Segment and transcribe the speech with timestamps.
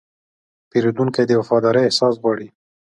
[0.69, 2.47] پیرودونکی د وفادارۍ احساس غواړي.